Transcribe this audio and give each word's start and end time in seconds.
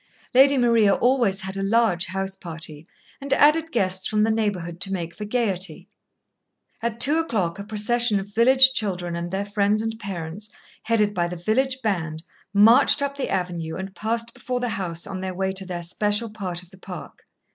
Lady 0.33 0.57
Maria 0.57 0.95
always 0.95 1.41
had 1.41 1.55
a 1.55 1.61
large 1.61 2.07
house 2.07 2.35
party, 2.35 2.87
and 3.21 3.31
added 3.33 3.71
guests 3.71 4.07
from 4.07 4.23
the 4.23 4.31
neighbourhood 4.31 4.81
to 4.81 4.91
make 4.91 5.13
for 5.13 5.25
gaiety. 5.25 5.87
At 6.81 6.99
two 6.99 7.19
o'clock 7.19 7.59
a 7.59 7.63
procession 7.63 8.19
of 8.19 8.33
village 8.33 8.71
children 8.73 9.15
and 9.15 9.29
their 9.29 9.45
friends 9.45 9.79
and 9.83 9.99
parents, 9.99 10.49
headed 10.85 11.13
by 11.13 11.27
the 11.27 11.35
village 11.37 11.83
band, 11.83 12.23
marched 12.51 13.03
up 13.03 13.15
the 13.15 13.29
avenue 13.29 13.75
and 13.75 13.93
passed 13.93 14.33
before 14.33 14.59
the 14.59 14.69
house 14.69 15.05
on 15.05 15.21
their 15.21 15.35
way 15.35 15.51
to 15.51 15.67
their 15.67 15.83
special 15.83 16.31
part 16.31 16.63
of 16.63 16.71
the 16.71 16.79
park. 16.79 17.27